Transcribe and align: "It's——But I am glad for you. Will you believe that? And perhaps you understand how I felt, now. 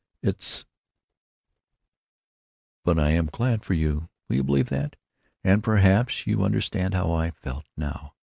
"It's——But 2.81 2.97
I 2.97 3.11
am 3.11 3.27
glad 3.27 3.63
for 3.63 3.75
you. 3.75 4.09
Will 4.27 4.37
you 4.37 4.43
believe 4.43 4.69
that? 4.69 4.95
And 5.43 5.63
perhaps 5.63 6.25
you 6.25 6.43
understand 6.43 6.95
how 6.95 7.11
I 7.13 7.29
felt, 7.29 7.65
now. 7.77 8.15